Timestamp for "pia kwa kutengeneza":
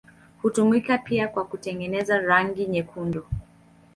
0.97-2.19